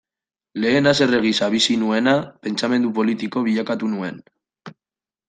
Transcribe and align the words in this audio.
Lehen 0.61 0.87
haserre 0.91 1.19
gisa 1.25 1.49
bizi 1.55 1.75
nuena, 1.81 2.15
pentsamendu 2.47 2.91
politiko 3.01 3.45
bilakatu 3.49 3.91
nuen. 3.93 4.19